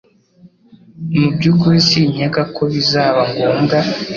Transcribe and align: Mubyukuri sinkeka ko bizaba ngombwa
Mubyukuri 1.19 1.77
sinkeka 1.89 2.41
ko 2.55 2.63
bizaba 2.73 3.21
ngombwa 3.31 3.77